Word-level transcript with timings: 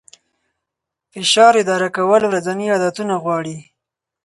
فشار 1.13 1.53
اداره 1.63 1.89
کول 1.97 2.21
ورځني 2.27 2.65
عادتونه 2.73 3.15
غواړي. 3.23 3.57